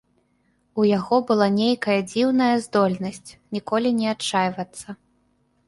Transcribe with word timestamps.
У 0.83 0.85
яго 0.91 1.19
была 1.29 1.47
нейкая 1.57 1.99
дзіўная 2.11 2.49
здольнасць 2.69 3.29
ніколі 3.59 3.95
не 4.01 4.07
адчайвацца. 4.17 4.87